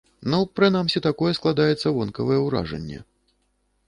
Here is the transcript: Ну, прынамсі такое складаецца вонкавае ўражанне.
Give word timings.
Ну, 0.33 0.37
прынамсі 0.59 1.01
такое 1.07 1.33
складаецца 1.39 1.91
вонкавае 1.97 2.39
ўражанне. 2.47 2.99